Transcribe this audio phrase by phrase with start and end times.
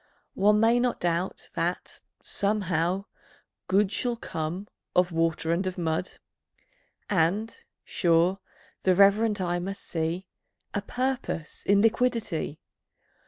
[0.33, 3.05] One may not doubt that, somehow,
[3.67, 6.13] Good Shall come of Water and of Mud;
[7.07, 8.39] And, sure,
[8.81, 10.25] the reverent eye must see
[10.73, 12.59] A Purpose in Liquidity.